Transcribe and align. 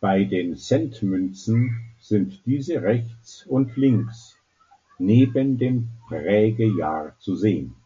Bei 0.00 0.24
den 0.24 0.56
Centmünzen 0.56 1.94
sind 2.00 2.44
diese 2.44 2.82
rechts 2.82 3.46
und 3.46 3.76
links 3.76 4.36
neben 4.98 5.58
dem 5.58 5.90
Prägejahr 6.08 7.16
zu 7.20 7.36
sehen. 7.36 7.76